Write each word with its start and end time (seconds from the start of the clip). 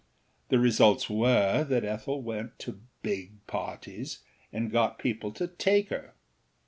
The 0.49 0.57
results 0.57 1.11
were 1.11 1.63
that 1.63 1.85
Ethel 1.85 2.23
went 2.23 2.57
to 2.57 2.79
âbigâ 3.05 3.33
parties 3.45 4.23
and 4.51 4.71
got 4.71 4.97
people 4.97 5.31
to 5.33 5.45
take 5.45 5.89
her. 5.89 6.15